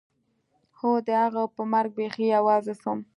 [0.77, 2.99] خو د هغه په مرګ بيخي يوازې سوم.